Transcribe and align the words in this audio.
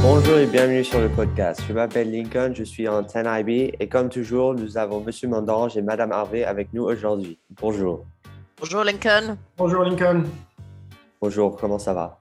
Bonjour 0.00 0.38
et 0.38 0.46
bienvenue 0.46 0.84
sur 0.84 1.00
le 1.00 1.08
podcast. 1.08 1.60
Je 1.68 1.72
m'appelle 1.72 2.12
Lincoln, 2.12 2.52
je 2.54 2.62
suis 2.62 2.86
en 2.86 3.02
10IB 3.02 3.74
et 3.80 3.88
comme 3.88 4.08
toujours, 4.08 4.54
nous 4.54 4.78
avons 4.78 5.00
Monsieur 5.00 5.26
Mandange 5.26 5.76
et 5.76 5.82
Madame 5.82 6.12
Harvey 6.12 6.44
avec 6.44 6.72
nous 6.72 6.84
aujourd'hui. 6.84 7.40
Bonjour. 7.60 8.06
Bonjour 8.60 8.84
Lincoln. 8.84 9.36
Bonjour 9.56 9.82
Lincoln. 9.82 10.22
Bonjour, 11.20 11.56
comment 11.56 11.80
ça 11.80 11.94
va? 11.94 12.20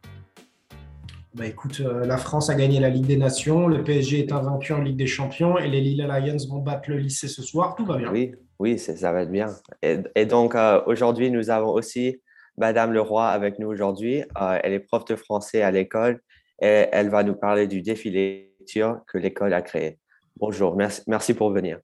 Bah 1.35 1.45
écoute, 1.45 1.81
euh, 1.81 2.03
la 2.03 2.17
France 2.17 2.49
a 2.49 2.55
gagné 2.55 2.79
la 2.79 2.89
Ligue 2.89 3.05
des 3.05 3.17
Nations, 3.17 3.67
le 3.67 3.84
PSG 3.84 4.21
est 4.21 4.31
invaincu 4.31 4.73
en 4.73 4.81
Ligue 4.81 4.98
des 4.98 5.05
Champions 5.05 5.59
et 5.59 5.67
les 5.67 5.81
Lille 5.81 6.03
Lions 6.07 6.38
vont 6.49 6.63
battre 6.63 6.89
le 6.89 6.98
lycée 6.98 7.27
ce 7.27 7.44
soir, 7.44 7.75
tout 7.75 7.85
va 7.85 7.98
bien. 7.98 8.12
Oui, 8.12 8.34
oui, 8.57 8.80
ça 8.80 9.12
va 9.12 9.21
être 9.21 9.31
bien. 9.31 9.55
Et, 9.84 10.25
donc 10.25 10.55
euh, 10.55 10.81
aujourd'hui, 10.88 11.30
nous 11.30 11.52
avons 11.52 11.70
aussi 11.70 12.21
Madame 12.57 12.91
Leroy 12.91 13.27
avec 13.27 13.59
nous 13.59 13.67
aujourd'hui. 13.67 14.23
Euh, 14.41 14.57
elle 14.63 14.73
est 14.73 14.80
prof 14.80 15.05
de 15.05 15.16
français 15.16 15.62
à 15.62 15.70
l'école 15.70 16.21
et 16.61 16.88
elle 16.91 17.09
va 17.09 17.23
nous 17.23 17.35
parler 17.35 17.67
du 17.67 17.81
défi 17.81 18.09
lecture 18.09 19.02
que 19.07 19.17
l'école 19.17 19.53
a 19.53 19.61
créé. 19.61 19.99
Bonjour, 20.35 20.75
merci, 20.75 21.02
merci 21.07 21.34
pour 21.34 21.52
venir. 21.52 21.79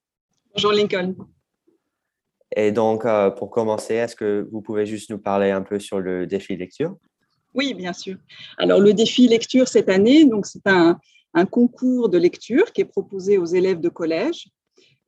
Bonjour 0.53 0.71
Lincoln. 0.71 1.15
Et 2.55 2.71
donc, 2.71 3.05
pour 3.37 3.49
commencer, 3.49 3.95
est-ce 3.95 4.15
que 4.15 4.47
vous 4.51 4.61
pouvez 4.61 4.85
juste 4.85 5.09
nous 5.09 5.17
parler 5.17 5.49
un 5.49 5.63
peu 5.63 5.79
sur 5.79 5.99
le 5.99 6.27
défi 6.27 6.55
lecture? 6.55 6.95
Oui, 7.53 7.73
bien 7.73 7.93
sûr. 7.93 8.17
Alors, 8.57 8.79
le 8.79 8.93
défi 8.93 9.27
lecture 9.27 9.67
cette 9.67 9.89
année, 9.89 10.25
donc 10.25 10.45
c'est 10.45 10.67
un, 10.67 10.99
concours 11.49 12.09
de 12.09 12.17
lecture 12.17 12.71
qui 12.73 12.81
est 12.81 12.85
proposé 12.85 13.37
aux 13.37 13.45
élèves 13.45 13.79
de 13.79 13.89
collège. 13.89 14.49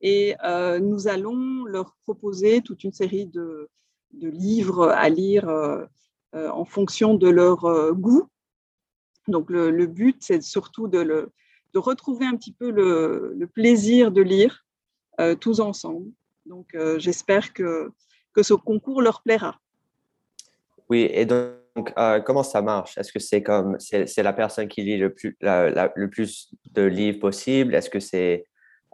Et 0.00 0.34
euh, 0.44 0.78
nous 0.78 1.08
allons 1.08 1.64
leur 1.64 1.96
proposer 2.02 2.62
toute 2.62 2.84
une 2.84 2.92
série 2.92 3.26
de, 3.26 3.68
livres 4.12 4.88
à 4.88 5.08
lire 5.08 5.48
euh, 5.48 5.84
euh, 6.34 6.48
en 6.50 6.64
fonction 6.64 7.14
de 7.14 7.28
leur 7.28 7.92
goût. 7.94 8.28
Donc, 9.28 9.50
le, 9.50 9.86
but, 9.86 10.16
c'est 10.20 10.42
surtout 10.42 10.88
de, 10.88 10.98
le, 10.98 11.30
de, 11.74 11.78
retrouver 11.78 12.26
un 12.26 12.36
petit 12.36 12.52
peu 12.52 12.70
le, 12.70 13.48
plaisir 13.52 14.10
de 14.12 14.22
lire 14.22 14.64
tous 15.40 15.60
ensemble. 15.60 16.10
Donc, 16.44 16.76
j'espère 16.98 17.52
que, 17.52 17.90
que 18.32 18.42
ce 18.42 18.54
concours 18.54 19.02
leur 19.02 19.22
plaira. 19.22 19.58
Oui, 20.88 21.08
et 21.10 21.24
donc 21.24 21.92
euh, 21.98 22.20
comment 22.20 22.42
ça 22.42 22.62
marche? 22.62 22.96
Est-ce 22.96 23.12
que 23.12 23.18
c'est 23.18 23.42
comme 23.42 23.76
c'est 23.80 24.22
la 24.22 24.32
personne 24.32 24.68
qui 24.68 24.82
lit 24.82 24.96
le 24.96 25.12
plus, 25.12 25.36
le 25.40 26.06
plus 26.06 26.50
de 26.72 26.82
livres 26.82 27.18
possible? 27.18 27.74
Est-ce 27.74 27.90
que 27.90 28.00
c'est 28.00 28.46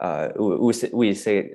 euh, 0.03 0.33
ou, 0.37 0.73
oui, 0.93 1.15
c'est 1.15 1.53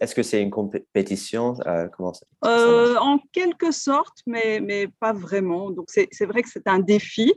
est-ce 0.00 0.14
que 0.14 0.22
c'est 0.22 0.40
une 0.40 0.50
compétition? 0.50 1.54
Euh, 1.66 1.88
comment 1.88 2.12
En 2.44 3.18
quelque 3.32 3.72
sorte, 3.72 4.18
mais, 4.26 4.60
mais 4.60 4.88
pas 5.00 5.12
vraiment. 5.12 5.70
Donc 5.70 5.86
c'est 5.88 6.26
vrai 6.26 6.42
que 6.42 6.48
c'est 6.48 6.68
un 6.68 6.78
défi. 6.78 7.34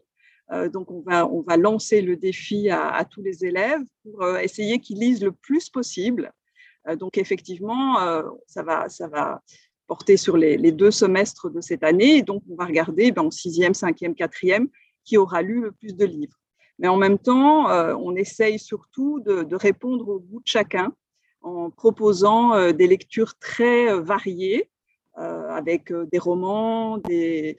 Donc 0.74 0.92
on 0.92 1.02
va 1.02 1.28
on 1.28 1.42
va 1.42 1.58
lancer 1.58 2.02
le 2.02 2.18
défi 2.18 2.70
à, 2.70 3.06
tous 3.10 3.22
les 3.22 3.46
élèves 3.46 3.82
pour 4.04 4.38
essayer 4.38 4.80
qu'ils 4.80 5.00
lisent 5.00 5.24
le 5.24 5.32
plus 5.32 5.70
possible. 5.70 6.32
donc 7.00 7.18
effectivement, 7.18 7.98
ça 8.48 8.62
va 8.62 8.90
ça 8.90 9.08
va 9.08 9.42
porté 9.92 10.16
sur 10.16 10.38
les, 10.38 10.72
deux 10.72 10.90
semestres 10.90 11.50
de 11.50 11.60
cette 11.60 11.84
année. 11.84 12.16
Et 12.16 12.22
donc, 12.22 12.44
on 12.50 12.56
va 12.56 12.64
regarder 12.64 13.12
ben, 13.12 13.24
en 13.24 13.30
sixième, 13.30 13.74
cinquième, 13.74 14.16
quatrième 14.16 14.70
qui 15.04 15.18
aura 15.18 15.42
lu 15.42 15.60
le 15.60 15.74
plus 15.74 15.98
de 15.98 16.06
livres. 16.06 16.38
Mais 16.80 16.88
en 16.88 16.96
même 16.96 17.20
temps, 17.20 17.70
euh, 17.70 17.94
on 18.00 18.16
essaye 18.16 18.58
surtout 18.58 19.20
de, 19.20 19.54
répondre 19.54 20.08
au 20.08 20.20
goût 20.22 20.40
de 20.40 20.48
chacun 20.48 20.94
en 21.42 21.70
proposant 21.72 22.54
euh, 22.54 22.72
des 22.72 22.88
lectures 22.88 23.38
très 23.38 23.92
euh, 23.92 24.00
variées, 24.00 24.70
avec 25.16 25.92
des 25.92 26.18
romans, 26.20 26.98
des, 26.98 27.58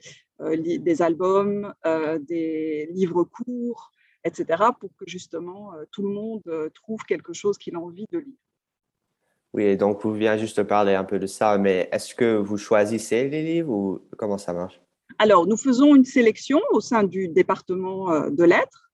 des 0.57 1.01
albums, 1.01 1.73
des 2.21 2.87
livres 2.91 3.23
courts, 3.23 3.91
etc., 4.23 4.63
pour 4.79 4.95
que 4.95 5.05
justement 5.07 5.71
tout 5.91 6.03
le 6.03 6.09
monde 6.09 6.71
trouve 6.73 7.03
quelque 7.03 7.33
chose 7.33 7.57
qu'il 7.57 7.75
a 7.75 7.79
envie 7.79 8.07
de 8.11 8.19
lire. 8.19 8.37
Oui, 9.53 9.77
donc 9.77 10.01
vous 10.03 10.13
venez 10.13 10.39
juste 10.39 10.57
de 10.57 10.63
parler 10.63 10.95
un 10.95 11.03
peu 11.03 11.19
de 11.19 11.27
ça, 11.27 11.57
mais 11.59 11.87
est-ce 11.91 12.15
que 12.15 12.37
vous 12.37 12.57
choisissez 12.57 13.29
les 13.29 13.43
livres 13.43 13.71
ou 13.71 14.01
comment 14.17 14.39
ça 14.39 14.51
marche? 14.51 14.81
Alors, 15.19 15.45
nous 15.45 15.57
faisons 15.57 15.95
une 15.95 16.05
sélection 16.05 16.59
au 16.71 16.79
sein 16.79 17.03
du 17.03 17.27
département 17.27 18.11
euh, 18.11 18.29
de 18.29 18.43
lettres. 18.43 18.91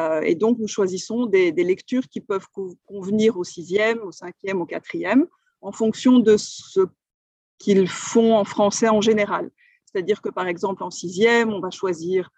Euh, 0.00 0.20
et 0.20 0.34
donc, 0.34 0.58
nous 0.58 0.68
choisissons 0.68 1.26
des, 1.26 1.50
lectures 1.52 2.08
qui 2.08 2.20
peuvent 2.20 2.46
convenir 2.86 3.36
au 3.36 3.44
sixième, 3.44 4.00
au 4.02 4.12
cinquième, 4.12 4.60
au 4.60 4.66
quatrième, 4.66 5.26
en 5.60 5.72
fonction 5.72 6.20
de 6.20 6.36
ce 6.36 6.80
qu'ils 7.58 7.88
font 7.88 8.36
en 8.36 8.44
français 8.44 8.88
en 8.88 9.00
général. 9.00 9.50
C'est-à-dire 9.96 10.20
que, 10.20 10.28
par 10.28 10.46
exemple, 10.46 10.82
en 10.82 10.90
sixième, 10.90 11.54
on 11.54 11.60
va 11.60 11.70
choisir 11.70 12.28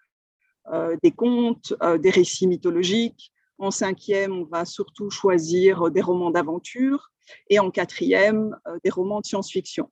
euh, 0.71 0.95
des 1.03 1.11
contes, 1.11 1.73
des 1.99 2.09
récits 2.09 2.47
mythologiques. 2.47 3.33
En 3.57 3.69
cinquième, 3.69 4.31
on 4.31 4.45
va 4.45 4.63
surtout 4.63 5.09
choisir 5.09 5.91
des 5.91 5.99
romans 5.99 6.31
d'aventure 6.31 7.11
et 7.49 7.59
en 7.59 7.71
quatrième, 7.71 8.57
euh, 8.67 8.77
des 8.83 8.89
romans 8.89 9.21
de 9.21 9.25
science-fiction. 9.25 9.89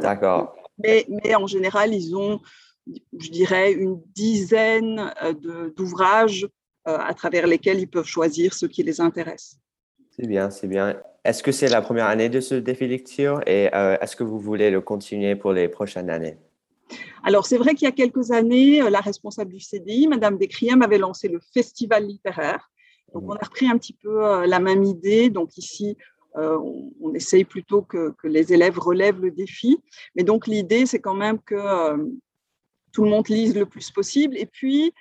D'accord. 0.00 0.54
Mais, 0.78 1.06
mais, 1.08 1.34
en 1.34 1.46
général, 1.46 1.94
ils 1.94 2.14
ont, 2.14 2.40
je 2.86 3.30
dirais, 3.30 3.72
une 3.72 4.00
dizaine 4.14 5.12
euh, 5.22 5.70
d'ouvrages 5.70 6.46
euh, 6.86 6.98
à 6.98 7.14
travers 7.14 7.46
lesquels 7.46 7.80
ils 7.80 7.88
peuvent 7.88 8.06
choisir 8.06 8.54
ce 8.54 8.66
qui 8.66 8.82
les 8.82 9.00
intéresse. 9.00 9.58
C'est 10.10 10.26
bien, 10.26 10.50
c'est 10.50 10.68
bien. 10.68 11.00
Est-ce 11.24 11.42
que 11.42 11.52
c'est 11.52 11.68
la 11.68 11.82
première 11.82 12.06
année 12.06 12.28
de 12.28 12.40
ce 12.40 12.54
défi 12.54 12.86
lecture 12.86 13.40
et 13.46 13.64
est-ce 13.64 14.16
que 14.16 14.24
vous 14.24 14.38
voulez 14.38 14.70
le 14.70 14.80
continuer 14.80 15.36
pour 15.36 15.52
les 15.52 15.68
prochaines 15.68 16.10
années? 16.10 16.38
Alors, 17.22 17.46
c'est 17.46 17.58
vrai 17.58 17.74
qu'il 17.74 17.86
y 17.86 17.88
a 17.88 17.92
quelques 17.92 18.30
années, 18.30 18.80
la 18.88 19.00
responsable 19.00 19.52
du 19.52 19.60
CDI, 19.60 20.08
Madame 20.08 20.38
Descriem, 20.38 20.82
avait 20.82 20.98
lancé 20.98 21.28
le 21.28 21.40
festival 21.52 22.06
littéraire. 22.06 22.70
Donc, 23.12 23.24
on 23.26 23.34
a 23.34 23.44
repris 23.44 23.66
un 23.66 23.78
petit 23.78 23.94
peu 23.94 24.24
euh, 24.24 24.46
la 24.46 24.60
même 24.60 24.84
idée. 24.84 25.30
Donc, 25.30 25.56
ici, 25.56 25.96
euh, 26.36 26.58
on, 27.00 27.14
essaye 27.14 27.44
plutôt 27.44 27.82
que, 27.82 28.14
les 28.24 28.52
élèves 28.52 28.78
relèvent 28.78 29.20
le 29.20 29.30
défi. 29.30 29.78
Mais 30.14 30.24
donc, 30.24 30.46
l'idée, 30.46 30.86
c'est 30.86 31.00
quand 31.00 31.14
même 31.14 31.40
que 31.40 31.54
euh, 31.54 31.96
tout 32.92 33.04
le 33.04 33.10
monde 33.10 33.28
lise 33.28 33.54
le 33.54 33.66
plus 33.66 33.90
possible. 33.90 34.36
Et 34.36 34.46
puis 34.46 34.92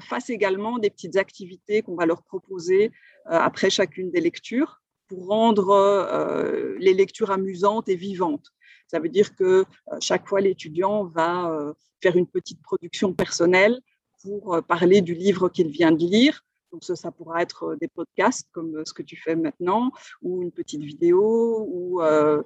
fasse 0.00 0.30
également 0.30 0.80
des 0.80 0.90
petites 0.90 1.16
activités 1.16 1.80
qu'on 1.80 1.94
va 1.94 2.06
leur 2.06 2.24
proposer 2.24 2.90
après 3.26 3.70
chacune 3.70 4.10
des 4.10 4.20
lectures 4.20 4.80
pour 5.08 5.28
rendre 5.28 6.76
les 6.78 6.94
lectures 6.94 7.30
amusantes 7.30 7.88
et 7.88 7.96
vivantes. 7.96 8.46
Ça 8.88 8.98
veut 8.98 9.08
dire 9.08 9.34
que 9.34 9.64
chaque 10.00 10.28
fois, 10.28 10.40
l'étudiant 10.40 11.04
va 11.04 11.74
faire 12.02 12.16
une 12.16 12.26
petite 12.26 12.60
production 12.62 13.12
personnelle 13.12 13.80
pour 14.22 14.60
parler 14.66 15.00
du 15.02 15.14
livre 15.14 15.48
qu'il 15.48 15.68
vient 15.68 15.92
de 15.92 16.04
lire 16.04 16.42
donc 16.72 16.84
ça, 16.84 17.10
pourra 17.10 17.42
être 17.42 17.62
euh, 17.64 17.76
des 17.76 17.88
podcasts 17.88 18.48
comme 18.52 18.76
euh, 18.76 18.82
ce 18.84 18.92
que 18.92 19.02
tu 19.02 19.16
fais 19.16 19.36
maintenant, 19.36 19.92
ou 20.20 20.42
une 20.42 20.52
petite 20.52 20.82
vidéo, 20.82 21.64
ou 21.68 22.02
euh, 22.02 22.42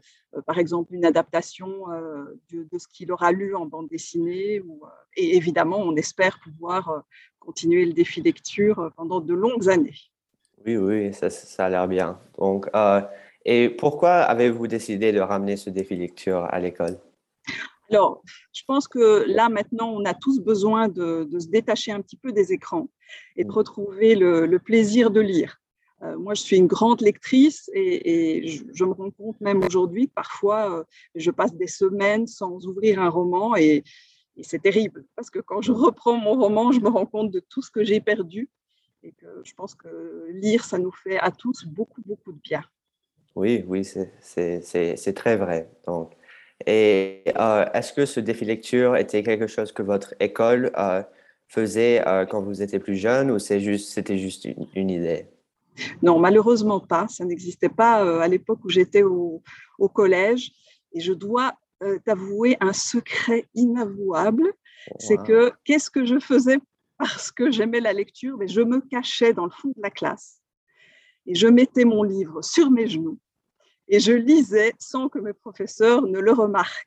par 0.47 0.59
exemple 0.59 0.95
une 0.95 1.05
adaptation 1.05 1.87
de, 2.53 2.79
ce 2.79 2.87
qu'il 2.87 3.11
aura 3.11 3.33
lu 3.33 3.57
en 3.57 3.67
bande 3.67 3.89
dessinée. 3.89 4.63
et 5.17 5.37
évidemment, 5.37 5.79
on 5.79 5.97
espère 5.97 6.39
pouvoir 6.41 7.03
continuer 7.41 7.85
le 7.85 7.93
défi 7.93 8.21
lecture 8.21 8.93
pendant 8.97 9.21
de 9.21 9.35
longues 9.35 9.69
années. 9.69 9.97
Oui, 10.67 10.77
oui, 10.77 11.15
ça, 11.15 11.31
ça 11.31 11.67
a 11.67 11.69
l'air 11.69 11.89
bien. 11.89 12.19
Donc, 12.39 12.69
et 13.45 13.71
pourquoi 13.71 14.17
avez-vous 14.17 14.67
décidé 14.67 15.13
de 15.13 15.21
ramener 15.21 15.57
ce 15.57 15.71
défi 15.71 15.97
lecture 15.97 16.47
à 16.51 16.61
l'école? 16.61 16.99
Alors, 17.91 18.23
je 18.53 18.63
pense 18.67 18.87
que 18.87 19.25
là, 19.27 19.49
maintenant, 19.49 19.91
on 19.91 20.05
a 20.05 20.15
tous 20.15 20.41
besoin 20.41 20.89
de, 20.89 21.29
se 21.39 21.49
détacher 21.49 21.91
un 21.91 22.01
petit 22.01 22.17
peu 22.17 22.33
des 22.33 22.53
écrans 22.53 22.89
et 23.37 23.45
de 23.45 23.49
mmh. 23.49 23.53
retrouver 23.53 24.15
le, 24.15 24.59
plaisir 24.59 25.11
de 25.11 25.21
lire. 25.21 25.57
Euh, 26.03 26.17
moi, 26.17 26.35
je 26.35 26.43
suis 26.43 26.57
une 26.57 26.69
grande 26.69 27.01
lectrice 27.01 27.69
et, 27.75 28.47
je, 28.73 28.85
me 28.85 28.93
rends 28.93 29.11
compte 29.11 29.41
même 29.41 29.63
aujourd'hui 29.65 30.07
que 30.07 30.15
parfois, 30.15 30.71
euh, 30.71 30.85
je 31.15 31.31
passe 31.31 31.55
des 31.55 31.67
semaines 31.67 32.27
sans 32.27 32.65
ouvrir 32.67 33.01
un 33.01 33.09
roman 33.09 33.57
et, 33.57 33.83
c'est 34.43 34.63
terrible 34.63 35.05
parce 35.17 35.29
que 35.29 35.39
quand 35.41 35.61
je 35.61 35.71
reprends 35.71 36.17
mon 36.17 36.33
roman, 36.33 36.73
je 36.73 36.81
me 36.81 36.89
rends 36.89 37.05
compte 37.05 37.31
de 37.31 37.41
tout 37.41 37.61
ce 37.61 37.71
que 37.71 37.85
j'ai 37.85 38.01
perdu 38.01 38.49
et 39.03 39.13
que 39.13 39.43
je 39.45 39.55
pense 39.55 39.75
que 39.75 40.27
lire, 40.31 40.65
ça 40.65 40.79
nous 40.79 40.93
fait 40.93 41.19
à 41.19 41.31
tous 41.31 41.65
beaucoup, 41.65 42.03
beaucoup 42.05 42.33
de 42.33 42.41
bien. 42.41 42.63
Oui, 43.35 43.65
oui, 43.67 43.85
c'est 43.85 45.15
très 45.15 45.37
vrai. 45.37 45.71
Donc, 45.87 46.15
et 46.67 47.23
euh, 47.39 47.65
est-ce 47.73 47.93
que 47.93 48.05
ce 48.05 48.21
défi 48.21 48.45
lecture 48.45 48.97
était 48.97 49.23
quelque 49.23 49.47
chose 49.47 49.73
que 49.73 49.83
votre 49.83 50.15
école 50.21 50.71
euh, 50.77 51.03
faisait 51.49 52.07
euh, 52.07 52.27
quand 52.27 52.43
vous 52.43 52.61
étiez 52.61 52.79
plus 52.79 52.97
jeune 52.97 53.31
ou 53.31 53.39
c'était 53.39 53.61
juste, 53.61 54.17
juste 54.17 54.49
une, 54.75 54.91
idée? 54.91 55.27
Non, 56.03 56.19
malheureusement 56.19 56.81
pas. 56.81 57.09
Ça 57.09 57.25
n'existait 57.25 57.71
pas 57.71 58.23
à 58.23 58.29
l'époque 58.29 58.59
où 58.65 58.69
j'étais 58.69 59.03
au, 59.03 59.43
collège. 59.95 60.53
Et 60.93 61.01
je 61.01 61.13
dois 61.13 61.55
t'avouer 62.05 62.59
un 62.61 62.75
secret 62.75 63.47
inavouable. 63.55 64.53
C'est 64.99 65.17
que 65.17 65.53
qu'est-ce 65.65 65.91
que 65.91 66.05
je 66.05 66.19
faisais 66.19 66.59
parce 67.01 67.33
que 67.33 67.51
j'aimais 67.51 67.81
la 67.81 67.95
lecture 67.95 68.37
Mais 68.39 68.47
je 68.47 68.61
me 68.61 68.81
cachais 68.81 69.33
dans 69.33 69.47
le 69.47 69.51
fond 69.51 69.69
de 69.69 69.83
la 69.83 69.91
classe 69.91 70.41
et 71.27 71.35
je 71.35 71.47
mettais 71.47 71.85
mon 71.85 72.03
livre 72.03 72.43
sur 72.43 72.71
mes 72.71 72.87
genoux 72.87 73.19
et 73.89 73.99
je 73.99 74.13
lisais 74.13 74.75
sans 74.79 75.09
que 75.09 75.19
mes 75.19 75.33
professeurs 75.33 76.03
ne 76.03 76.21
le 76.21 76.33
remarquent. 76.33 76.87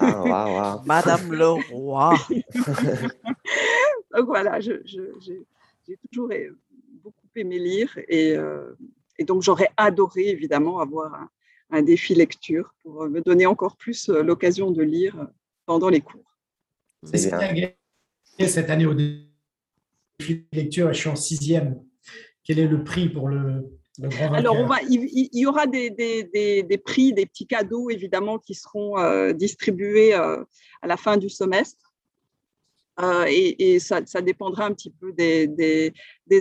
Ah, 0.00 0.82
Madame 0.86 1.32
Leroy. 1.32 2.16
Donc 4.12 4.26
voilà, 4.26 4.58
j'ai 4.60 4.80
toujours 6.10 6.30
beaucoup 7.02 7.28
aimé 7.36 7.58
lire 7.58 7.96
et, 8.08 8.34
et 9.18 9.24
donc 9.24 9.42
j'aurais 9.42 9.70
adoré 9.76 10.28
évidemment 10.28 10.80
avoir 10.80 11.14
un, 11.14 11.30
un, 11.70 11.82
défi 11.82 12.14
lecture 12.14 12.74
pour 12.82 13.08
me 13.08 13.20
donner 13.20 13.46
encore 13.46 13.76
plus 13.76 14.08
l'occasion 14.08 14.72
de 14.72 14.82
lire 14.82 15.28
pendant 15.66 15.88
les 15.88 16.00
cours. 16.00 16.36
C'est 17.04 17.18
cette 18.48 18.70
année 18.70 18.86
au 18.86 18.94
défi 18.94 19.33
lecture 20.52 20.90
et 20.90 20.94
je 20.94 20.98
suis 20.98 21.08
en 21.08 21.16
sixième. 21.16 21.82
Quel 22.44 22.58
est 22.58 22.68
le 22.68 22.84
prix 22.84 23.08
pour 23.08 23.28
le, 23.28 23.64
alors, 24.18 24.56
on 24.56 24.66
va, 24.66 24.82
il, 24.88 25.28
y 25.32 25.46
aura 25.46 25.66
des, 25.66 25.90
des, 25.90 26.24
des, 26.64 26.78
prix, 26.78 27.12
des 27.12 27.26
petits 27.26 27.46
cadeaux, 27.46 27.90
évidemment, 27.90 28.38
qui 28.38 28.54
seront 28.54 28.98
euh, 28.98 29.32
distribués 29.32 30.14
euh, 30.14 30.42
à 30.82 30.88
la 30.88 30.96
fin 30.96 31.16
du 31.16 31.28
semestre. 31.28 31.92
Euh, 33.00 33.24
et, 33.28 33.74
et 33.74 33.78
ça, 33.78 34.00
ça, 34.06 34.20
dépendra 34.20 34.66
un 34.66 34.72
petit 34.72 34.90
peu 34.90 35.12
des, 35.12 35.92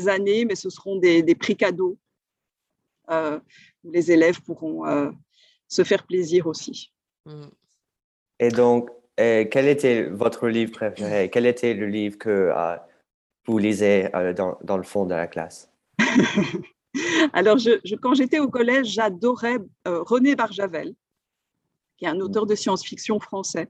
années, 0.07 0.45
mais 0.45 0.55
ce 0.55 0.69
seront 0.69 0.97
des, 0.97 1.35
prix 1.35 1.55
cadeaux 1.55 1.97
où 3.09 3.91
les 3.91 4.11
élèves 4.11 4.41
pourront 4.41 5.11
se 5.67 5.83
faire 5.83 6.07
plaisir 6.07 6.47
aussi. 6.47 6.91
Et 8.39 8.49
donc, 8.49 8.89
quel 9.15 9.67
était 9.67 10.03
votre 10.03 10.47
livre 10.47 10.71
préféré? 10.71 11.29
Quel 11.29 11.45
était 11.45 11.75
le 11.75 11.85
livre 11.85 12.17
que 12.17 12.51
vous 13.45 13.57
lisez 13.57 14.09
dans, 14.35 14.57
dans 14.63 14.77
le 14.77 14.83
fond 14.83 15.05
de 15.05 15.13
la 15.13 15.27
classe? 15.27 15.69
Alors, 17.33 17.57
quand 18.01 18.13
j'étais 18.13 18.39
au 18.39 18.49
collège, 18.49 18.87
j'adorais 18.87 19.57
euh, 19.87 20.03
René 20.03 20.35
Barjavel, 20.35 20.93
qui 21.97 22.05
est 22.05 22.09
un 22.09 22.19
auteur 22.19 22.45
de 22.45 22.55
science-fiction 22.55 23.19
français, 23.19 23.69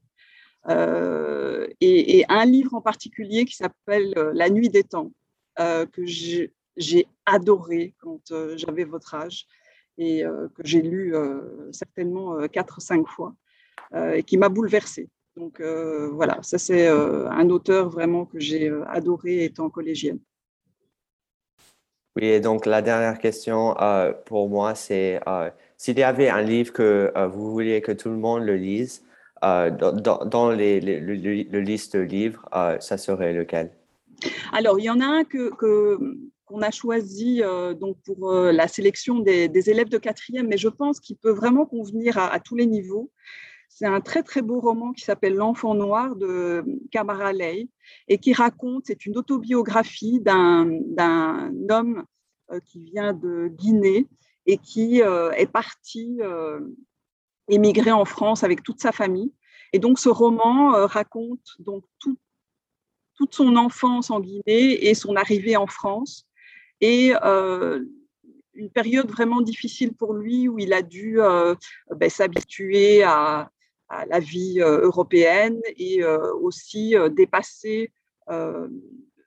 euh, 0.70 1.68
et, 1.82 2.26
un 2.30 2.46
livre 2.46 2.74
en 2.74 2.82
particulier 2.82 3.46
qui 3.46 3.56
s'appelle 3.56 4.14
euh, 4.18 4.32
La 4.34 4.50
nuit 4.50 4.70
des 4.70 4.84
temps, 4.84 5.12
que 5.58 6.04
j'ai 6.06 7.08
adoré 7.28 7.94
quand 8.00 8.34
j'avais 8.56 8.86
votre 8.86 9.14
âge 9.14 9.46
et 10.00 10.24
que 10.24 10.64
j'ai 10.64 10.82
lu 10.82 11.14
certainement 11.72 12.48
quatre, 12.48 12.82
cinq 12.82 13.08
fois, 13.08 13.36
et 14.16 14.24
qui 14.24 14.38
m'a 14.38 14.50
bouleversée. 14.50 15.10
Donc 15.36 15.62
voilà, 15.62 16.40
ça 16.44 16.58
c'est 16.58 16.88
un 16.88 17.50
auteur 17.50 17.90
vraiment 17.90 18.26
que 18.26 18.40
j'ai 18.40 18.72
adoré 18.88 19.44
étant 19.46 19.70
collégienne. 19.70 20.20
Oui, 22.16 22.26
et 22.26 22.40
donc 22.40 22.66
la 22.68 22.82
dernière 22.82 23.18
question 23.18 23.76
euh, 23.82 24.12
pour 24.26 24.48
moi, 24.48 24.76
c'est 24.76 25.20
euh, 25.28 25.50
s'il 25.78 25.98
y 25.98 26.04
avait 26.04 26.30
un 26.30 26.42
livre 26.42 26.72
que 26.72 27.12
euh, 27.16 27.28
vous 27.28 27.52
vouliez 27.52 27.82
que 27.82 27.92
tout 27.92 28.10
le 28.10 28.18
monde 28.18 28.44
le 28.44 28.56
lise, 28.56 29.04
dans, 29.42 30.24
dans 30.26 30.52
les, 30.52 30.80
le, 30.80 31.60
liste 31.60 31.98
de 31.98 32.02
livres, 32.02 32.48
ça 32.80 32.98
serait 32.98 33.34
lequel? 33.34 33.72
Alors, 34.54 34.80
il 34.80 34.86
y 34.86 34.90
en 34.90 35.02
a 35.02 35.06
un 35.06 35.26
que, 35.26 35.50
qu'on 36.46 36.62
a 36.62 36.72
choisi 36.72 37.42
donc 37.78 37.98
pour 38.06 38.32
la 38.32 38.70
sélection 38.70 39.20
des, 39.20 39.50
des, 39.50 39.70
élèves 39.70 39.90
de 39.90 39.98
quatrième, 39.98 40.48
mais 40.48 40.56
je 40.56 40.70
pense 40.70 41.02
qu'il 41.02 41.18
peut 41.18 41.34
vraiment 41.34 41.66
convenir 41.66 42.18
à, 42.18 42.40
tous 42.40 42.56
les 42.56 42.66
niveaux. 42.66 43.12
C'est 43.76 43.88
un 43.88 44.02
très 44.02 44.22
très 44.22 44.44
beau 44.44 44.60
roman 44.60 44.94
qui 44.94 45.04
s'appelle 45.04 45.34
L'enfant 45.34 45.74
noir 45.74 46.16
de 46.16 46.64
Kamara 46.92 47.34
Ley 47.34 47.68
et 48.08 48.20
qui 48.20 48.32
raconte, 48.32 48.84
c'est 48.86 49.08
une 49.08 49.18
autobiographie 49.18 50.20
d'un 50.22 50.70
homme 51.72 52.06
euh, 52.52 52.60
qui 52.68 52.84
vient 52.84 53.14
de 53.14 53.48
Guinée 53.48 54.08
et 54.46 54.60
qui 54.60 55.02
euh, 55.02 55.32
est 55.32 55.52
parti 55.52 56.20
euh, 56.22 56.60
émigrer 57.48 57.92
en 57.92 58.06
France 58.06 58.44
avec 58.44 58.62
toute 58.62 58.80
sa 58.80 58.92
famille. 58.92 59.34
Et 59.74 59.80
donc 59.80 59.98
ce 59.98 60.10
roman 60.10 60.86
raconte 60.86 61.56
donc 61.58 61.84
toute 62.00 63.34
son 63.34 63.56
enfance 63.56 64.12
en 64.12 64.20
Guinée 64.20 64.88
et 64.88 64.94
son 64.94 65.16
arrivée 65.16 65.58
en 65.58 65.66
France 65.66 66.28
et 66.80 67.14
une 68.54 68.70
période 68.72 69.10
vraiment 69.10 69.42
difficile 69.42 69.96
pour 69.96 70.14
lui 70.14 70.48
où 70.48 70.60
il 70.60 70.74
a 70.74 70.84
dû 70.84 71.18
ben, 71.96 72.10
s'habituer 72.10 73.02
à, 73.02 73.50
à, 74.02 74.06
la 74.06 74.20
vie 74.20 74.60
européenne 74.60 75.60
et 75.78 76.04
aussi 76.06 76.96
dépasser 77.12 77.92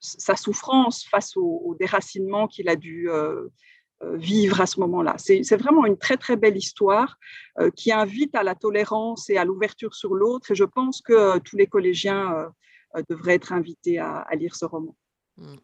sa 0.07 0.37
souffrance 0.37 1.05
face 1.05 1.37
au, 1.37 1.75
déracinement 1.79 2.47
qu'il 2.47 2.69
a 2.69 2.77
dû 2.77 3.11
euh, 3.11 3.49
euh, 4.03 4.17
vivre 4.17 4.61
à 4.61 4.67
ce 4.67 4.81
moment-là. 4.81 5.17
C'est 5.19 5.57
vraiment 5.57 5.87
une 5.87 5.99
très 5.99 6.17
très 6.17 6.37
belle 6.37 6.57
histoire 6.57 7.19
euh, 7.59 7.71
qui 7.71 7.93
invite 7.93 8.35
à 8.35 8.43
la 8.43 8.55
tolérance 8.55 9.29
et 9.31 9.37
à 9.37 9.45
l'ouverture 9.45 9.95
sur 9.95 10.15
l'autre. 10.15 10.51
Et 10.51 10.55
je 10.55 10.65
pense 10.65 11.01
que 11.01 11.39
tous 11.39 11.57
les 11.57 11.67
collégiens 11.67 12.51
devraient 13.11 13.35
être 13.35 13.53
invités 13.53 13.99
à, 13.99 14.27
lire 14.35 14.55
ce 14.55 14.65
roman. 14.65 14.97
Mm. 15.37 15.57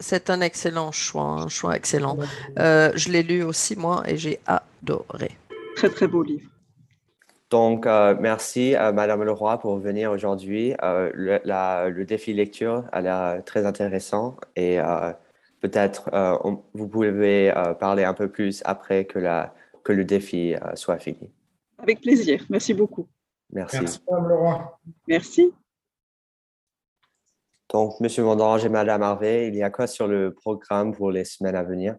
C'est 0.00 0.30
un, 0.30 0.40
excellent 0.40 0.90
choix, 0.90 1.22
un 1.22 1.48
choix 1.48 1.76
excellent. 1.76 2.18
je 2.56 3.10
l'ai 3.10 3.22
lu 3.22 3.42
aussi 3.42 3.76
moi 3.76 4.02
et 4.06 4.16
j'ai 4.16 4.40
adoré. 4.46 5.36
Très 5.76 5.90
très 5.90 6.08
beau 6.08 6.22
livre. 6.22 6.48
Donc, 7.50 7.86
euh, 7.86 8.14
merci 8.20 8.74
à 8.74 8.92
Madame 8.92 9.22
Leroy 9.22 9.58
pour 9.58 9.78
venir 9.78 10.10
aujourd'hui. 10.10 10.74
Euh, 10.82 11.10
le, 11.14 12.04
défi 12.04 12.34
lecture 12.34 12.84
a 12.92 13.00
l'air 13.00 13.42
très 13.44 13.64
intéressant 13.64 14.36
et 14.54 14.78
euh, 14.78 15.12
peut-être 15.60 16.10
vous 16.74 16.88
pouvez 16.88 17.52
parler 17.80 18.04
un 18.04 18.14
peu 18.14 18.28
plus 18.28 18.62
après 18.66 19.06
que, 19.06 19.18
la, 19.18 19.54
que 19.82 19.92
le 19.92 20.04
défi 20.04 20.54
soit 20.74 20.98
fini. 20.98 21.30
Avec 21.78 22.00
plaisir. 22.00 22.44
Merci 22.50 22.74
beaucoup. 22.74 23.08
Merci. 23.50 23.78
Merci, 23.80 24.00
Madame 24.10 24.28
Leroy. 24.28 24.78
Merci. 25.06 25.54
Donc, 27.70 27.98
Monsieur 28.00 28.24
Mondange 28.24 28.64
et 28.64 28.68
Madame 28.68 29.02
Harvey, 29.02 29.48
il 29.48 29.54
y 29.54 29.62
a 29.62 29.70
quoi 29.70 29.86
sur 29.86 30.06
le 30.06 30.34
programme 30.34 30.94
pour 30.94 31.10
les 31.10 31.24
semaines 31.24 31.56
à 31.56 31.62
venir? 31.62 31.96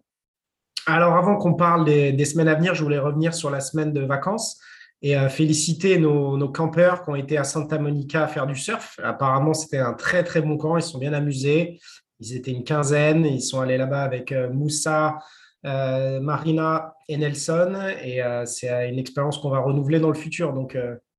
Alors, 0.86 1.16
avant 1.16 1.36
qu'on 1.36 1.54
parle 1.54 1.84
des, 1.84 2.12
des 2.12 2.24
semaines 2.24 2.48
à 2.48 2.54
venir, 2.54 2.74
je 2.74 2.82
voulais 2.82 2.98
revenir 2.98 3.34
sur 3.34 3.50
la 3.50 3.60
semaine 3.60 3.92
de 3.92 4.00
vacances 4.00 4.60
et 5.02 5.16
euh, 5.16 5.28
féliciter 5.28 5.98
nos, 5.98 6.36
nos, 6.36 6.48
campeurs 6.48 7.04
qui 7.04 7.10
ont 7.10 7.16
été 7.16 7.38
à 7.38 7.44
Santa 7.44 7.78
Monica 7.78 8.24
à 8.24 8.28
faire 8.28 8.46
du 8.46 8.54
surf. 8.54 8.98
Apparemment, 9.02 9.54
c'était 9.54 9.78
un 9.78 9.94
très, 9.94 10.24
très 10.24 10.42
bon 10.42 10.56
camp. 10.56 10.76
Ils 10.76 10.82
se 10.82 10.90
sont 10.90 10.98
bien 10.98 11.12
amusés. 11.12 11.80
Ils 12.18 12.36
étaient 12.36 12.50
une 12.50 12.64
quinzaine. 12.64 13.24
Ils 13.24 13.40
sont 13.40 13.60
allés 13.60 13.78
là-bas 13.78 14.02
avec 14.02 14.30
euh, 14.32 14.50
Moussa, 14.50 15.18
euh, 15.64 16.20
Marina 16.20 16.94
et 17.08 17.16
Nelson. 17.16 17.92
Et 18.02 18.20
c'est 18.44 18.90
une 18.90 18.98
expérience 18.98 19.38
qu'on 19.38 19.50
va 19.50 19.60
renouveler 19.60 20.00
dans 20.00 20.10
le 20.10 20.18
futur. 20.18 20.52
Donc, 20.52 20.76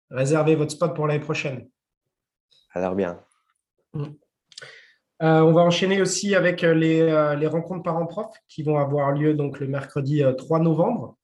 réservez 0.09 0.55
votre 0.55 0.71
spot 0.71 0.95
pour 0.95 1.07
l'année 1.07 1.19
prochaine. 1.19 1.67
Alors 2.73 2.95
bien. 2.95 3.19
Mm. 3.93 4.05
on 5.19 5.51
va 5.51 5.61
enchaîner 5.61 6.01
aussi 6.01 6.35
avec 6.35 6.61
les, 6.61 7.35
les 7.37 7.47
rencontres 7.47 7.83
parents-profs 7.83 8.37
qui 8.47 8.63
vont 8.63 8.77
avoir 8.77 9.11
lieu 9.11 9.33
donc 9.33 9.59
le 9.59 9.67
mercredi 9.67 10.23
3 10.37 10.59
novembre. 10.59 11.17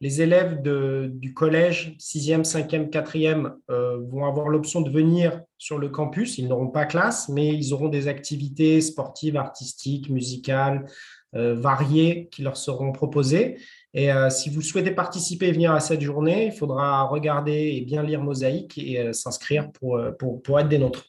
Les 0.00 0.22
élèves 0.22 0.62
du 0.62 1.34
collège 1.34 1.96
6e, 1.98 2.44
5e, 2.44 2.88
4e 2.88 3.54
vont 4.08 4.24
avoir 4.24 4.48
l'option 4.48 4.80
de 4.80 4.90
venir 4.90 5.40
sur 5.58 5.76
le 5.78 5.88
campus. 5.88 6.38
Ils 6.38 6.46
n'auront 6.46 6.68
pas 6.68 6.86
classe, 6.86 7.28
mais 7.28 7.48
ils 7.48 7.74
auront 7.74 7.88
des 7.88 8.06
activités 8.06 8.80
sportives, 8.80 9.36
artistiques, 9.36 10.08
musicales, 10.08 10.86
euh, 11.34 11.54
variées 11.54 12.30
qui 12.32 12.40
leur 12.40 12.56
seront 12.56 12.90
proposées. 12.90 13.58
Et 13.92 14.10
euh, 14.10 14.30
si 14.30 14.48
vous 14.48 14.62
souhaitez 14.62 14.92
participer 14.92 15.48
et 15.48 15.52
venir 15.52 15.72
à 15.72 15.80
cette 15.80 16.00
journée, 16.00 16.46
il 16.46 16.52
faudra 16.52 17.02
regarder 17.02 17.74
et 17.76 17.82
bien 17.82 18.02
lire 18.02 18.22
Mosaïque 18.22 18.78
et 18.78 18.98
euh, 18.98 19.12
s'inscrire 19.12 19.70
pour, 19.72 20.00
pour, 20.18 20.40
pour, 20.42 20.58
être 20.58 20.70
des 20.70 20.78
nôtres. 20.78 21.04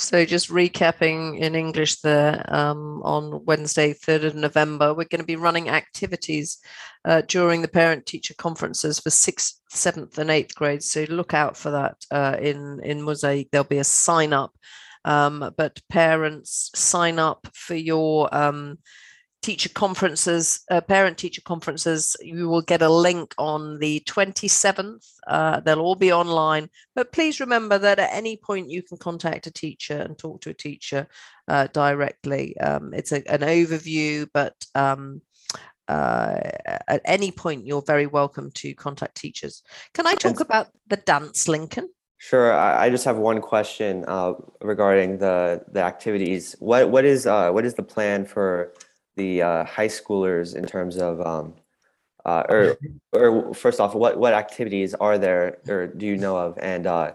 So, 0.00 0.24
just 0.24 0.48
recapping 0.48 1.40
in 1.40 1.56
English 1.56 2.02
there, 2.02 2.44
um, 2.54 3.02
on 3.02 3.44
Wednesday, 3.46 3.92
3rd 3.92 4.26
of 4.26 4.34
November, 4.36 4.94
we're 4.94 5.08
going 5.10 5.20
to 5.20 5.26
be 5.26 5.34
running 5.34 5.70
activities 5.70 6.58
uh, 7.04 7.22
during 7.22 7.62
the 7.62 7.68
parent 7.68 8.06
teacher 8.06 8.32
conferences 8.34 9.00
for 9.00 9.10
sixth, 9.10 9.60
seventh, 9.70 10.16
and 10.18 10.30
eighth 10.30 10.54
grades. 10.54 10.88
So, 10.88 11.04
look 11.08 11.34
out 11.34 11.56
for 11.56 11.72
that 11.72 11.96
uh, 12.12 12.36
in, 12.40 12.80
in 12.84 13.02
Mosaic. 13.02 13.50
There'll 13.50 13.64
be 13.64 13.78
a 13.78 13.84
sign 13.84 14.32
up, 14.32 14.52
um, 15.04 15.52
but 15.56 15.80
parents 15.88 16.70
sign 16.76 17.18
up 17.18 17.48
for 17.52 17.74
your 17.74 18.32
um, 18.32 18.78
teacher 19.42 19.68
conferences, 19.68 20.60
uh, 20.70 20.80
parent 20.80 21.16
teacher 21.16 21.40
conferences, 21.42 22.16
you 22.20 22.48
will 22.48 22.62
get 22.62 22.82
a 22.82 22.88
link 22.88 23.34
on 23.38 23.78
the 23.78 24.00
27th. 24.00 25.06
Uh, 25.26 25.60
they'll 25.60 25.80
all 25.80 25.94
be 25.94 26.12
online. 26.12 26.68
But 26.94 27.12
please 27.12 27.40
remember 27.40 27.78
that 27.78 27.98
at 27.98 28.12
any 28.12 28.36
point 28.36 28.70
you 28.70 28.82
can 28.82 28.98
contact 28.98 29.46
a 29.46 29.50
teacher 29.50 29.96
and 29.96 30.18
talk 30.18 30.40
to 30.42 30.50
a 30.50 30.54
teacher 30.54 31.06
uh, 31.46 31.68
directly. 31.72 32.58
Um, 32.58 32.92
it's 32.92 33.12
a, 33.12 33.26
an 33.30 33.40
overview, 33.40 34.28
but 34.32 34.54
um, 34.74 35.22
uh, 35.86 36.38
at 36.88 37.00
any 37.04 37.30
point 37.30 37.66
you're 37.66 37.82
very 37.82 38.06
welcome 38.06 38.50
to 38.52 38.74
contact 38.74 39.16
teachers. 39.16 39.62
Can 39.94 40.06
I 40.06 40.14
talk 40.14 40.40
about 40.40 40.68
the 40.88 40.96
dance, 40.96 41.48
Lincoln? 41.48 41.88
Sure. 42.20 42.52
I, 42.52 42.90
just 42.90 43.04
have 43.04 43.16
one 43.16 43.40
question 43.40 44.04
uh, 44.08 44.32
regarding 44.60 45.18
the 45.18 45.62
the 45.70 45.80
activities. 45.80 46.56
What 46.58 46.90
what 46.90 47.04
is 47.04 47.28
uh, 47.28 47.52
what 47.52 47.64
is 47.64 47.74
the 47.74 47.84
plan 47.84 48.26
for 48.26 48.72
the 49.18 49.42
uh, 49.42 49.64
high 49.64 49.88
schoolers 49.88 50.56
in 50.56 50.64
terms 50.64 50.96
of 50.96 51.20
um, 51.20 51.54
uh, 52.24 52.44
or 52.48 52.78
or 53.12 53.52
first 53.54 53.80
off, 53.80 53.94
what 53.94 54.18
what 54.18 54.32
activities 54.32 54.94
are 54.94 55.18
there 55.18 55.58
or 55.68 55.86
do 55.86 56.06
you 56.06 56.16
know 56.16 56.36
of? 56.36 56.58
And 56.62 56.86
uh, 56.86 57.12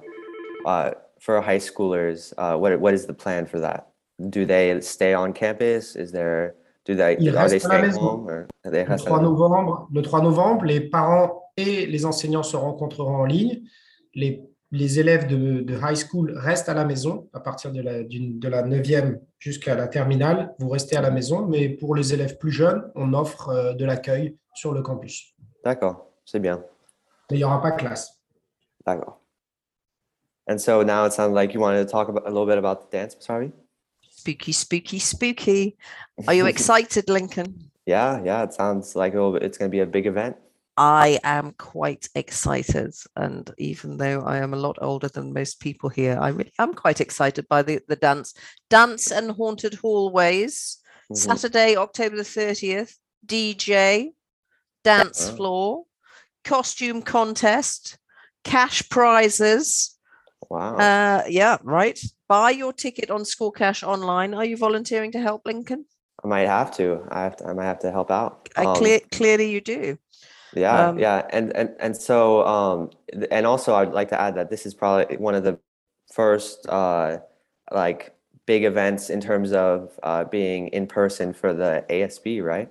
uh, 0.65 0.91
for 1.19 1.41
high 1.41 1.63
schoolers, 1.69 2.33
uh, 2.37 2.55
what 2.57 2.79
what 2.79 2.93
is 2.93 3.05
the 3.07 3.17
plan 3.23 3.47
for 3.47 3.59
that? 3.59 3.93
do 4.29 4.45
they 4.45 4.79
stay 4.81 5.13
on 5.13 5.33
campus? 5.33 5.95
Is 5.95 6.11
there 6.11 6.55
do 6.85 6.95
they 6.95 7.15
are 7.15 7.17
they 7.17 7.31
restent 7.31 7.71
à 7.71 7.81
la 7.81 7.91
staying 7.91 7.95
home 7.95 8.27
or 8.27 8.47
are 8.65 8.71
they 8.71 8.85
Le 8.85 8.97
3, 8.97 9.17
la- 9.17 9.23
novembre, 9.23 9.87
le 9.91 10.01
3 10.01 10.21
novembre, 10.21 10.65
les 10.65 10.81
parents 10.81 11.43
et 11.55 11.85
les 11.85 12.05
enseignants 12.05 12.43
se 12.43 12.57
rencontreront 12.57 13.15
en 13.15 13.25
ligne. 13.25 13.63
Les, 14.15 14.43
les 14.73 14.99
élèves 14.99 15.27
de, 15.27 15.61
de 15.61 15.75
high 15.75 15.95
school 15.95 16.33
restent 16.35 16.67
à 16.67 16.73
la 16.73 16.83
maison 16.83 17.29
à 17.31 17.39
partir 17.39 17.71
de 17.71 17.79
la, 17.79 18.01
de 18.03 18.47
la 18.47 18.63
9e 18.63 19.19
jusqu'à 19.37 19.75
la 19.75 19.87
terminale. 19.87 20.55
Vous 20.57 20.67
restez 20.67 20.97
à 20.97 21.01
la 21.01 21.11
maison, 21.11 21.45
mais 21.45 21.69
pour 21.69 21.93
les 21.93 22.11
élèves 22.11 22.39
plus 22.39 22.51
jeunes, 22.51 22.91
on 22.95 23.13
offre 23.13 23.49
euh, 23.49 23.73
de 23.73 23.85
l'accueil 23.85 24.35
sur 24.55 24.73
le 24.73 24.81
campus. 24.81 25.35
D'accord, 25.63 26.07
c'est 26.25 26.39
bien. 26.39 26.63
Mais 27.29 27.37
il 27.37 27.39
n'y 27.41 27.43
aura 27.43 27.61
pas 27.61 27.69
de 27.69 27.77
classe. 27.77 28.19
D'accord. 28.83 29.21
And 30.49 30.57
so 30.57 30.83
now 30.83 31.05
it 31.05 31.13
sounds 31.13 31.35
like 31.35 31.53
you 31.53 31.61
wanted 31.61 31.85
to 31.85 31.91
talk 31.91 32.09
about 32.09 32.25
a 32.25 32.31
little 32.31 32.47
bit 32.47 32.57
about 32.57 32.81
the 32.81 32.91
dance, 32.91 33.15
sorry. 33.19 33.51
Spooky, 34.09 34.53
spooky, 34.53 34.97
spooky. 34.97 35.77
Are 36.27 36.33
you 36.33 36.45
excited, 36.47 37.09
Lincoln? 37.09 37.69
Yeah, 37.85 38.23
yeah, 38.23 38.43
it 38.43 38.53
sounds 38.53 38.95
like 38.95 39.13
it's 39.13 39.57
going 39.59 39.69
to 39.69 39.71
be 39.71 39.81
a 39.81 39.85
big 39.85 40.07
event. 40.07 40.35
I 40.77 41.19
am 41.23 41.53
quite 41.57 42.07
excited. 42.15 42.93
And 43.15 43.49
even 43.57 43.97
though 43.97 44.21
I 44.21 44.37
am 44.37 44.53
a 44.53 44.57
lot 44.57 44.77
older 44.81 45.07
than 45.07 45.33
most 45.33 45.59
people 45.59 45.89
here, 45.89 46.17
I 46.19 46.29
really 46.29 46.53
am 46.59 46.73
quite 46.73 46.99
excited 47.01 47.47
by 47.47 47.61
the, 47.61 47.79
the 47.87 47.95
dance. 47.95 48.33
Dance 48.69 49.11
and 49.11 49.31
Haunted 49.31 49.75
Hallways, 49.75 50.77
Mhm. 51.11 51.17
Saturday, 51.17 51.75
October 51.75 52.15
the 52.15 52.23
30th, 52.23 52.97
DJ, 53.25 54.13
dance 54.83 55.29
Oh. 55.29 55.35
floor, 55.35 55.83
costume 56.43 57.01
contest, 57.01 57.97
cash 58.43 58.87
prizes. 58.89 59.97
Wow. 60.49 60.75
Uh, 60.77 61.23
yeah, 61.29 61.57
right. 61.63 61.99
Buy 62.27 62.51
your 62.51 62.73
ticket 62.73 63.09
on 63.11 63.25
School 63.25 63.51
Cash 63.51 63.83
online. 63.83 64.33
Are 64.33 64.45
you 64.45 64.57
volunteering 64.57 65.11
to 65.11 65.19
help, 65.19 65.43
Lincoln? 65.45 65.85
I 66.23 66.27
might 66.27 66.47
have 66.47 66.75
to. 66.77 67.05
I 67.11 67.23
have 67.23 67.35
to, 67.37 67.45
I 67.47 67.53
might 67.53 67.65
have 67.65 67.79
to 67.79 67.91
help 67.91 68.11
out. 68.11 68.49
I 68.55 68.65
Um, 68.65 68.75
clear, 68.75 68.99
clearly 69.11 69.49
you 69.51 69.61
do. 69.61 69.97
Yeah, 70.55 70.89
Um, 70.89 70.99
yeah, 70.99 71.25
and 71.31 71.55
and 71.55 71.75
and 71.79 71.95
so 71.95 72.45
um, 72.45 72.91
and 73.31 73.45
also 73.45 73.75
I'd 73.75 73.91
like 73.91 74.09
to 74.09 74.19
add 74.19 74.35
that 74.35 74.49
this 74.49 74.65
is 74.65 74.73
probably 74.73 75.17
one 75.17 75.35
of 75.35 75.43
the 75.43 75.59
first 76.13 76.67
uh, 76.67 77.17
like 77.71 78.15
big 78.45 78.63
events 78.63 79.09
in 79.09 79.21
terms 79.21 79.53
of 79.53 79.91
uh, 80.03 80.25
being 80.25 80.67
in 80.69 80.87
person 80.87 81.33
for 81.33 81.53
the 81.53 81.85
ASB, 81.89 82.43
right? 82.43 82.69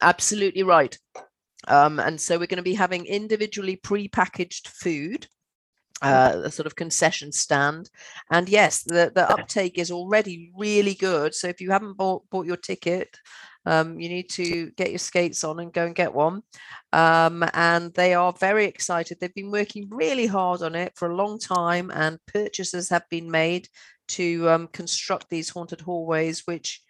Absolutely 0.00 0.62
right. 0.62 0.98
Um, 1.68 1.98
and 1.98 2.20
so 2.20 2.38
we're 2.38 2.46
going 2.46 2.56
to 2.58 2.62
be 2.62 2.74
having 2.74 3.06
individually 3.06 3.76
pre-packaged 3.76 4.68
food, 4.68 5.26
uh, 6.02 6.42
a 6.44 6.50
sort 6.50 6.66
of 6.66 6.76
concession 6.76 7.32
stand. 7.32 7.90
And 8.30 8.48
yes, 8.48 8.82
the, 8.82 9.10
the 9.14 9.28
uptake 9.28 9.78
is 9.78 9.90
already 9.90 10.52
really 10.56 10.94
good. 10.94 11.34
So 11.34 11.48
if 11.48 11.60
you 11.60 11.70
haven't 11.70 11.96
bought 11.96 12.28
bought 12.30 12.46
your 12.46 12.56
ticket, 12.56 13.18
um, 13.66 14.00
you 14.00 14.08
need 14.08 14.30
to 14.30 14.70
get 14.70 14.90
your 14.90 14.98
skates 14.98 15.44
on 15.44 15.60
and 15.60 15.72
go 15.72 15.84
and 15.84 15.94
get 15.94 16.14
one. 16.14 16.42
Um, 16.92 17.44
and 17.52 17.92
they 17.94 18.14
are 18.14 18.32
very 18.32 18.64
excited. 18.64 19.18
They've 19.20 19.34
been 19.34 19.50
working 19.50 19.88
really 19.90 20.26
hard 20.26 20.62
on 20.62 20.74
it 20.74 20.92
for 20.96 21.10
a 21.10 21.16
long 21.16 21.38
time, 21.38 21.90
and 21.90 22.18
purchases 22.26 22.88
have 22.88 23.06
been 23.10 23.30
made 23.30 23.68
to 24.08 24.48
um, 24.48 24.68
construct 24.68 25.28
these 25.28 25.50
haunted 25.50 25.80
hallways, 25.80 26.46
which 26.46 26.80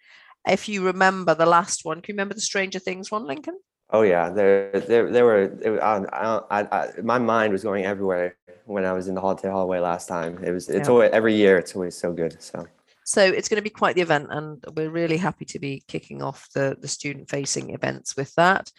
if 0.47 0.69
you 0.69 0.85
remember 0.85 1.33
the 1.35 1.45
last 1.45 1.83
one, 1.83 1.99
can 2.01 2.13
you 2.13 2.17
remember 2.17 2.35
the 2.35 2.41
Stranger 2.41 2.79
Things 2.79 3.11
one, 3.11 3.25
Lincoln? 3.25 3.59
Oh 3.89 4.01
yeah, 4.01 4.29
there 4.29 4.71
there 4.71 5.09
there 5.11 5.25
were. 5.25 5.43
It, 5.43 5.79
I, 5.81 6.43
I, 6.51 6.61
I, 6.71 7.01
my 7.01 7.17
mind 7.17 7.53
was 7.53 7.63
going 7.63 7.85
everywhere 7.85 8.35
when 8.65 8.85
I 8.85 8.93
was 8.93 9.07
in 9.07 9.15
the 9.15 9.21
haunted 9.21 9.49
hallway 9.49 9.79
last 9.79 10.07
time. 10.07 10.43
It 10.43 10.51
was. 10.51 10.69
It's 10.69 10.87
Yeah. 10.87 10.93
always 10.93 11.11
every 11.11 11.35
year. 11.35 11.57
It's 11.57 11.73
always 11.75 11.95
so 11.95 12.11
good. 12.11 12.41
So 12.41 12.67
So 13.09 13.21
it's 13.21 13.47
going 13.47 13.55
to 13.55 13.69
be 13.69 13.69
quite 13.69 13.95
the 13.95 14.01
event, 14.01 14.27
and 14.31 14.61
we're 14.75 14.89
really 14.89 15.15
happy 15.15 15.45
to 15.45 15.59
be 15.59 15.81
kicking 15.87 16.21
off 16.21 16.49
the 16.53 16.75
the 16.81 16.89
student 16.89 17.29
facing 17.29 17.73
events 17.73 18.17
with 18.17 18.35
that. 18.35 18.69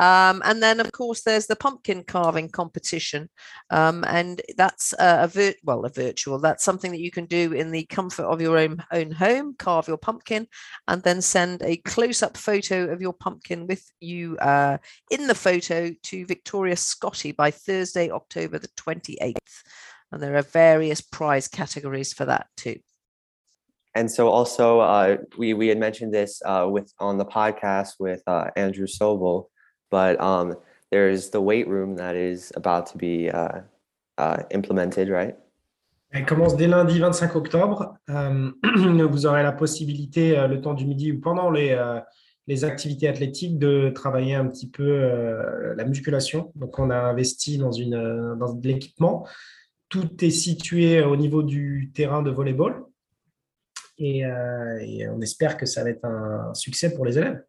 Um, 0.00 0.42
and 0.44 0.60
then, 0.60 0.80
of 0.80 0.90
course, 0.90 1.22
there's 1.22 1.46
the 1.46 1.54
pumpkin 1.54 2.02
carving 2.02 2.48
competition, 2.48 3.30
um, 3.70 4.04
and 4.08 4.42
that's 4.56 4.92
a, 4.94 5.22
a 5.22 5.28
vir- 5.28 5.60
well 5.62 5.84
a 5.84 5.88
virtual. 5.88 6.40
That's 6.40 6.64
something 6.64 6.90
that 6.90 7.00
you 7.00 7.12
can 7.12 7.26
do 7.26 7.52
in 7.52 7.70
the 7.70 7.86
comfort 7.86 8.24
of 8.24 8.40
your 8.40 8.58
own 8.58 8.82
own 8.90 9.12
home. 9.12 9.54
Carve 9.56 9.86
your 9.86 9.98
pumpkin, 9.98 10.48
and 10.88 11.00
then 11.04 11.22
send 11.22 11.62
a 11.62 11.76
close 11.76 12.24
up 12.24 12.36
photo 12.36 12.90
of 12.92 13.00
your 13.00 13.12
pumpkin 13.12 13.68
with 13.68 13.88
you 14.00 14.36
uh, 14.38 14.78
in 15.12 15.28
the 15.28 15.34
photo 15.36 15.92
to 16.02 16.26
Victoria 16.26 16.74
Scotty 16.74 17.30
by 17.30 17.52
Thursday, 17.52 18.10
October 18.10 18.58
the 18.58 18.68
twenty 18.76 19.16
eighth. 19.20 19.62
And 20.10 20.20
there 20.20 20.36
are 20.36 20.42
various 20.42 21.00
prize 21.00 21.46
categories 21.46 22.12
for 22.12 22.24
that 22.24 22.48
too. 22.56 22.80
And 23.96 24.10
so 24.10 24.28
also 24.28 24.80
uh, 24.80 25.16
we 25.38 25.54
we 25.54 25.68
had 25.68 25.78
mentioned 25.78 26.12
this 26.12 26.42
uh, 26.44 26.66
with 26.70 26.92
on 27.00 27.16
the 27.16 27.24
podcast 27.24 27.94
with 27.98 28.22
uh, 28.26 28.50
Andrew 28.54 28.86
Sobel, 28.86 29.48
but 29.90 30.20
um, 30.20 30.54
there's 30.90 31.30
the 31.30 31.40
weight 31.40 31.66
room 31.66 31.96
that 31.96 32.14
is 32.14 32.52
about 32.54 32.86
to 32.92 32.98
be 32.98 33.30
uh, 33.30 33.60
uh, 34.18 34.42
implemented, 34.50 35.08
right? 35.08 35.34
Elle 36.10 36.24
commence 36.24 36.56
dès 36.56 36.68
lundi 36.68 36.98
25 36.98 37.36
octobre. 37.36 37.98
Euh, 38.10 38.50
vous 39.10 39.26
aurez 39.26 39.42
la 39.42 39.52
possibilité, 39.52 40.38
euh, 40.38 40.46
le 40.46 40.60
temps 40.60 40.74
du 40.74 40.86
midi 40.86 41.12
ou 41.12 41.20
pendant 41.20 41.50
les, 41.50 41.70
euh, 41.70 42.00
les 42.46 42.64
activités 42.64 43.08
athlétiques, 43.08 43.58
de 43.58 43.90
travailler 43.90 44.34
un 44.34 44.46
petit 44.46 44.70
peu 44.70 45.74
la 45.76 45.84
musculation. 45.84 46.52
Donc, 46.54 46.78
on 46.78 46.90
a 46.90 46.96
investi 46.96 47.58
dans, 47.58 47.72
une, 47.72 48.36
dans 48.38 48.54
de 48.54 48.66
l'équipement. 48.66 49.26
Tout 49.88 50.24
est 50.24 50.30
situé 50.30 51.02
au 51.02 51.16
niveau 51.16 51.42
du 51.42 51.90
terrain 51.92 52.22
de 52.22 52.30
volleyball. 52.30 52.84
Et, 53.98 54.26
euh, 54.26 54.78
et 54.80 55.08
on 55.08 55.20
espère 55.20 55.56
que 55.56 55.64
ça 55.66 55.82
va 55.82 55.90
être 55.90 56.04
un 56.04 56.52
succès 56.54 56.94
pour 56.94 57.04
les 57.06 57.16
élèves. 57.18 57.42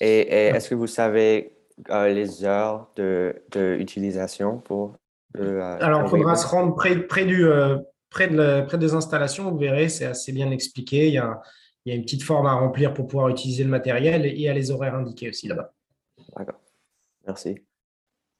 Et, 0.00 0.20
et 0.20 0.46
est-ce 0.48 0.68
que 0.70 0.74
vous 0.74 0.86
savez 0.86 1.56
euh, 1.90 2.08
les 2.08 2.44
heures 2.44 2.90
de, 2.96 3.42
de 3.52 3.76
utilisation 3.78 4.58
pour 4.58 4.96
le 5.34 5.62
euh, 5.62 5.78
Alors, 5.80 6.02
il 6.02 6.08
faudra 6.08 6.36
se 6.36 6.46
rendre 6.46 6.74
près, 6.74 6.96
près, 7.06 7.24
du, 7.24 7.46
près, 8.10 8.28
de 8.28 8.36
la- 8.36 8.62
près 8.62 8.78
des 8.78 8.92
installations. 8.94 9.50
Vous 9.50 9.58
verrez, 9.58 9.88
c'est 9.88 10.04
assez 10.06 10.32
bien 10.32 10.50
expliqué. 10.50 11.08
Il 11.08 11.14
y, 11.14 11.18
a, 11.18 11.40
il 11.84 11.90
y 11.90 11.92
a 11.92 11.96
une 11.96 12.02
petite 12.02 12.22
forme 12.22 12.46
à 12.46 12.52
remplir 12.52 12.92
pour 12.92 13.06
pouvoir 13.06 13.28
utiliser 13.30 13.64
le 13.64 13.70
matériel 13.70 14.26
et 14.26 14.30
il 14.30 14.40
y 14.40 14.48
a 14.48 14.52
les 14.52 14.70
horaires 14.70 14.94
indiqués 14.94 15.28
aussi 15.30 15.48
là-bas. 15.48 15.72
D'accord. 16.36 16.60
Merci. 17.26 17.64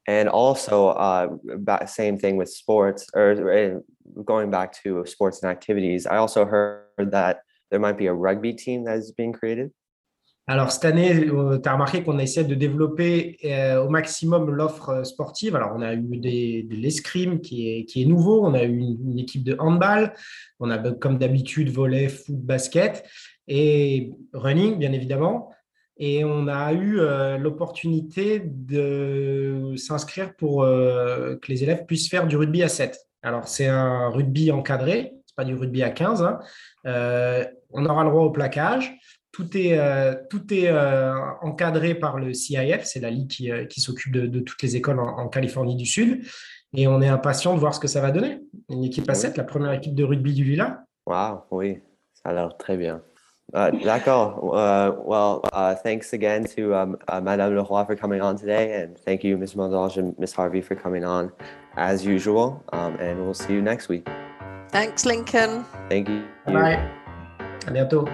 And 0.07 0.27
also, 0.27 0.87
uh, 0.89 1.27
ba- 1.59 1.87
same 1.87 2.17
thing 2.17 2.35
with 2.35 2.49
sports, 2.49 3.07
or 3.13 3.81
going 4.25 4.51
back 4.51 4.73
to 4.83 5.05
sports 5.05 5.41
and 5.41 5.49
activities. 5.49 6.05
I 6.05 6.17
also 6.17 6.45
heard 6.45 7.11
that 7.11 7.43
there 7.71 7.79
might 7.79 7.97
be 7.97 8.07
a 8.07 8.13
rugby 8.13 8.53
team 8.53 8.83
that 8.83 8.97
is 8.97 9.13
being 9.13 9.31
created. 9.31 9.71
Alors, 10.45 10.73
cette 10.73 10.83
année, 10.83 11.25
tu 11.25 11.69
as 11.69 11.71
remarqué 11.71 12.03
qu'on 12.03 12.19
essaie 12.19 12.43
de 12.43 12.53
développer 12.53 13.37
euh, 13.45 13.81
au 13.81 13.87
maximum 13.87 14.49
l'offre 14.49 14.89
euh, 14.89 15.03
sportive. 15.05 15.55
Alors, 15.55 15.71
on 15.73 15.81
a 15.81 15.93
eu 15.93 16.17
des, 16.17 16.63
de 16.63 16.75
l'escrime 16.75 17.39
qui 17.39 17.69
est, 17.69 17.85
qui 17.85 18.01
est 18.01 18.05
nouveau. 18.05 18.45
On 18.45 18.53
a 18.53 18.63
eu 18.63 18.77
une, 18.77 19.11
une 19.11 19.19
équipe 19.19 19.45
de 19.45 19.55
handball. 19.57 20.13
On 20.59 20.69
a, 20.69 20.91
comme 20.95 21.17
d'habitude, 21.17 21.69
volley, 21.69 22.09
foot, 22.09 22.35
basket 22.35 23.05
et 23.47 24.11
running, 24.33 24.77
bien 24.77 24.91
évidemment. 24.91 25.49
Et 25.97 26.23
on 26.25 26.47
a 26.47 26.73
eu 26.73 26.99
euh, 26.99 27.37
l'opportunité 27.37 28.41
de 28.43 29.73
s'inscrire 29.77 30.35
pour 30.35 30.63
euh, 30.63 31.35
que 31.41 31.51
les 31.51 31.63
élèves 31.63 31.85
puissent 31.85 32.09
faire 32.09 32.25
du 32.27 32.35
rugby 32.35 32.63
à 32.63 32.67
7. 32.69 32.97
Alors, 33.21 33.47
c'est 33.47 33.67
un 33.67 34.09
rugby 34.09 34.51
encadré, 34.51 35.13
c'est 35.25 35.35
pas 35.35 35.45
du 35.45 35.53
rugby 35.55 35.83
à 35.83 35.91
15. 35.91 36.23
hein. 36.23 36.39
Euh, 36.85 37.45
on 37.71 37.85
aura 37.85 38.03
le 38.03 38.09
droit 38.09 38.23
au 38.23 38.31
plaquage. 38.31 38.97
Tout 39.31 39.57
est, 39.57 39.79
tout 40.29 40.53
est 40.53 40.69
encadré 41.41 41.95
par 41.95 42.17
le 42.19 42.33
CIF, 42.33 42.83
c'est 42.83 42.99
la 42.99 43.09
ligue 43.09 43.27
qui, 43.27 43.49
qui 43.67 43.81
s'occupe 43.81 44.13
de, 44.13 44.27
de 44.27 44.39
toutes 44.41 44.61
les 44.61 44.75
écoles 44.75 44.99
en, 44.99 45.07
en 45.17 45.27
Californie 45.27 45.75
du 45.75 45.87
Sud. 45.87 46.23
Et 46.75 46.87
on 46.87 47.01
est 47.01 47.07
impatient 47.07 47.55
de 47.55 47.59
voir 47.59 47.73
ce 47.73 47.79
que 47.79 47.87
ça 47.87 47.99
va 47.99 48.11
donner. 48.11 48.41
Une 48.69 48.83
équipe 48.83 49.09
à 49.09 49.13
Oui. 49.13 49.19
7, 49.19 49.37
la 49.37 49.43
première 49.43 49.73
équipe 49.73 49.95
de 49.95 50.03
rugby 50.03 50.33
du 50.33 50.43
Lila. 50.43 50.83
Wow, 51.07 51.45
oui, 51.49 51.79
ça 52.13 52.29
a 52.29 52.33
l'air 52.33 52.55
très 52.57 52.77
bien. 52.77 53.01
Uh, 53.53 53.69
D'accord. 53.71 54.39
Uh, 54.53 54.95
well, 54.97 55.41
uh, 55.53 55.75
thanks 55.75 56.13
again 56.13 56.43
to 56.43 56.73
um, 56.73 56.97
uh, 57.07 57.21
Madame 57.21 57.55
Leroy 57.55 57.85
for 57.85 57.95
coming 57.95 58.21
on 58.21 58.35
today, 58.35 58.81
and 58.81 58.97
thank 58.97 59.23
you, 59.23 59.37
Ms. 59.37 59.53
Mondange 59.53 59.97
and 59.97 60.17
Ms. 60.17 60.33
Harvey, 60.33 60.61
for 60.61 60.75
coming 60.75 61.03
on 61.03 61.31
as 61.77 62.05
usual. 62.05 62.63
Um, 62.73 62.95
and 62.95 63.19
we'll 63.19 63.33
see 63.33 63.53
you 63.53 63.61
next 63.61 63.89
week. 63.89 64.07
Thanks, 64.69 65.05
Lincoln. 65.05 65.65
Thank 65.87 66.09
you. 66.09 66.23
Bye. 66.47 66.89
À 67.65 67.71
bientôt. 67.71 68.07